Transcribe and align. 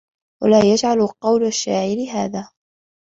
وَلَا 0.43 0.63
يَجْعَلُ 0.71 1.07
قَوْلَ 1.07 1.45
الشَّاعِرِ 1.45 2.09
هَذَا 2.11 2.49